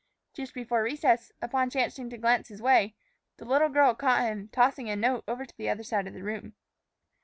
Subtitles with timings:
[0.33, 2.95] Just before recess, upon chancing to glance his way,
[3.37, 6.23] the little girl caught him tossing a note over to the other side of the
[6.23, 6.55] room.